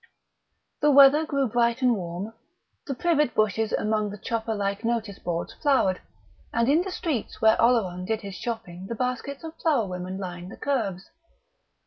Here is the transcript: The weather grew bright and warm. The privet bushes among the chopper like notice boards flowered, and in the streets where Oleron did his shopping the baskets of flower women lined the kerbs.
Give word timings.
The 0.81 0.89
weather 0.89 1.27
grew 1.27 1.47
bright 1.47 1.83
and 1.83 1.95
warm. 1.95 2.33
The 2.87 2.95
privet 2.95 3.35
bushes 3.35 3.71
among 3.71 4.09
the 4.09 4.17
chopper 4.17 4.55
like 4.55 4.83
notice 4.83 5.19
boards 5.19 5.53
flowered, 5.53 6.01
and 6.51 6.67
in 6.67 6.81
the 6.81 6.89
streets 6.89 7.39
where 7.39 7.55
Oleron 7.61 8.05
did 8.05 8.21
his 8.21 8.33
shopping 8.33 8.87
the 8.87 8.95
baskets 8.95 9.43
of 9.43 9.53
flower 9.57 9.85
women 9.85 10.17
lined 10.17 10.51
the 10.51 10.57
kerbs. 10.57 11.11